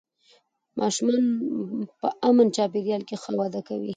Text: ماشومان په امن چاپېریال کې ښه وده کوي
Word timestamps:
ماشومان 0.79 1.23
په 1.99 2.07
امن 2.29 2.47
چاپېریال 2.55 3.01
کې 3.09 3.15
ښه 3.21 3.31
وده 3.39 3.61
کوي 3.67 3.89